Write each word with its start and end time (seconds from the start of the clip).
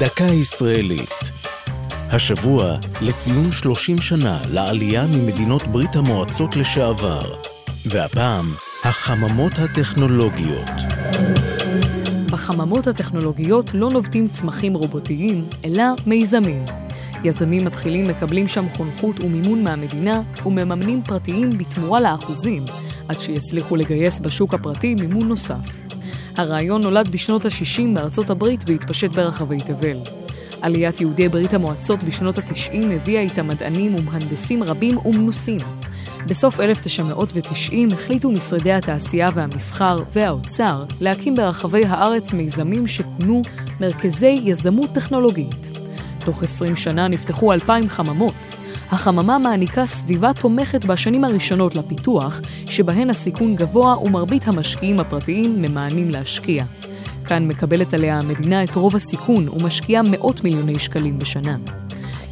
דקה 0.00 0.24
ישראלית. 0.24 1.32
השבוע 2.10 2.76
לציון 3.00 3.52
30 3.52 4.00
שנה 4.00 4.38
לעלייה 4.50 5.06
ממדינות 5.06 5.66
ברית 5.66 5.96
המועצות 5.96 6.56
לשעבר. 6.56 7.34
והפעם, 7.86 8.44
החממות 8.84 9.52
הטכנולוגיות. 9.58 10.70
בחממות 12.32 12.86
הטכנולוגיות 12.86 13.74
לא 13.74 13.90
נובטים 13.90 14.28
צמחים 14.28 14.74
רובוטיים, 14.74 15.48
אלא 15.64 15.84
מיזמים. 16.06 16.64
יזמים 17.24 17.64
מתחילים 17.64 18.04
מקבלים 18.08 18.48
שם 18.48 18.68
חונכות 18.68 19.20
ומימון 19.20 19.64
מהמדינה, 19.64 20.22
ומממנים 20.46 21.02
פרטיים 21.02 21.50
בתמורה 21.50 22.00
לאחוזים, 22.00 22.64
עד 23.08 23.20
שיצליחו 23.20 23.76
לגייס 23.76 24.20
בשוק 24.20 24.54
הפרטי 24.54 24.94
מימון 24.94 25.28
נוסף. 25.28 25.80
הרעיון 26.36 26.82
נולד 26.82 27.08
בשנות 27.08 27.44
ה-60 27.44 27.94
בארצות 27.94 28.30
הברית 28.30 28.64
והתפשט 28.66 29.10
ברחבי 29.10 29.60
תבל. 29.60 29.98
עליית 30.60 31.00
יהודי 31.00 31.28
ברית 31.28 31.54
המועצות 31.54 32.04
בשנות 32.04 32.38
ה-90 32.38 32.92
הביאה 32.92 33.20
איתה 33.20 33.42
מדענים 33.42 33.94
ומהנדסים 33.94 34.62
רבים 34.62 34.98
ומנוסים. 35.06 35.60
בסוף 36.26 36.60
1990 36.60 37.88
החליטו 37.92 38.30
משרדי 38.30 38.72
התעשייה 38.72 39.30
והמסחר 39.34 40.02
והאוצר 40.12 40.84
להקים 41.00 41.34
ברחבי 41.34 41.84
הארץ 41.84 42.32
מיזמים 42.32 42.86
שכונו 42.86 43.42
מרכזי 43.80 44.40
יזמות 44.44 44.90
טכנולוגית. 44.94 45.78
תוך 46.24 46.42
20 46.42 46.76
שנה 46.76 47.08
נפתחו 47.08 47.52
2,000 47.52 47.88
חממות. 47.88 48.59
החממה 48.90 49.38
מעניקה 49.38 49.86
סביבה 49.86 50.32
תומכת 50.32 50.84
בשנים 50.84 51.24
הראשונות 51.24 51.74
לפיתוח, 51.74 52.40
שבהן 52.66 53.10
הסיכון 53.10 53.56
גבוה 53.56 53.98
ומרבית 53.98 54.48
המשקיעים 54.48 55.00
הפרטיים 55.00 55.62
ממאנים 55.62 56.10
להשקיע. 56.10 56.64
כאן 57.24 57.48
מקבלת 57.48 57.94
עליה 57.94 58.18
המדינה 58.18 58.64
את 58.64 58.74
רוב 58.74 58.96
הסיכון 58.96 59.48
ומשקיעה 59.48 60.02
מאות 60.10 60.44
מיליוני 60.44 60.78
שקלים 60.78 61.18
בשנה. 61.18 61.56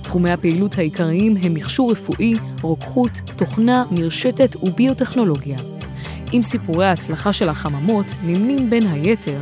תחומי 0.03 0.31
הפעילות 0.31 0.79
העיקריים 0.79 1.37
הם 1.43 1.55
מכשור 1.55 1.93
רפואי, 1.93 2.35
רוקחות, 2.63 3.21
תוכנה, 3.37 3.85
מרשתת 3.91 4.57
וביוטכנולוגיה. 4.63 5.59
עם 6.33 6.43
סיפורי 6.43 6.87
ההצלחה 6.87 7.33
של 7.33 7.49
החממות 7.49 8.15
נמנים 8.23 8.71
בין 8.71 8.87
היתר 8.87 9.41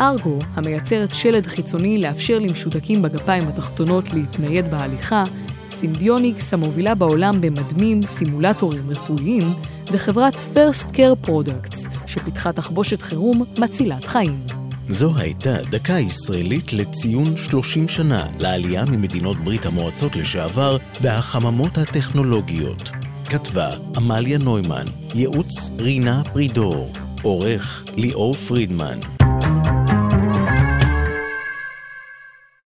ארגו, 0.00 0.38
המייצרת 0.54 1.14
שלד 1.14 1.46
חיצוני 1.46 1.98
לאפשר 1.98 2.38
למשותקים 2.38 3.02
בגפיים 3.02 3.48
התחתונות 3.48 4.12
להתנייד 4.14 4.68
בהליכה, 4.68 5.24
סימביוניקס 5.80 6.54
המובילה 6.54 6.94
בעולם 6.94 7.40
במדמים, 7.40 8.02
סימולטורים 8.02 8.90
רפואיים, 8.90 9.54
וחברת 9.92 10.34
First 10.34 10.90
Care 10.90 11.28
Products, 11.28 11.88
שפיתחה 12.06 12.52
תחבושת 12.52 13.02
חירום 13.02 13.44
מצילת 13.58 14.04
חיים. 14.04 14.40
זו 14.88 15.16
הייתה 15.16 15.56
דקה 15.70 15.92
ישראלית 15.92 16.72
לציון 16.72 17.36
30 17.36 17.88
שנה 17.88 18.28
לעלייה 18.38 18.84
ממדינות 18.84 19.36
ברית 19.44 19.66
המועצות 19.66 20.16
לשעבר 20.16 20.76
והחממות 21.00 21.78
הטכנולוגיות. 21.78 22.90
כתבה 23.28 23.70
עמליה 23.96 24.38
נוימן, 24.38 24.84
ייעוץ 25.14 25.70
רינה 25.78 26.22
פרידור, 26.32 26.92
עורך 27.22 27.84
ליאור 27.96 28.34
פרידמן. 28.34 29.15